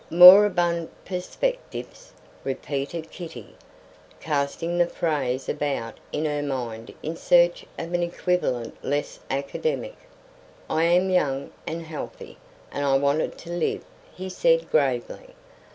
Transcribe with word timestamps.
"Moribund 0.09 0.89
perspectives," 1.05 2.11
repeated 2.43 3.11
Kitty, 3.11 3.55
casting 4.19 4.79
the 4.79 4.87
phrase 4.87 5.47
about 5.47 5.99
in 6.11 6.25
her 6.25 6.41
mind 6.41 6.91
in 7.03 7.15
search 7.15 7.63
of 7.77 7.93
an 7.93 8.01
equivalent 8.01 8.83
less 8.83 9.19
academic. 9.29 9.95
"I 10.67 10.85
am 10.85 11.11
young 11.11 11.51
and 11.67 11.83
healthy, 11.83 12.39
and 12.71 12.83
I 12.83 12.97
wanted 12.97 13.37
to 13.37 13.51
live," 13.51 13.85
he 14.11 14.27
said, 14.27 14.71
gravely. 14.71 15.35